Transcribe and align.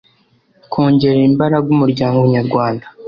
kongerera 0.71 1.25
imbaraga 1.31 1.67
umuryango 1.75 2.19
nyarwanda 2.33 2.85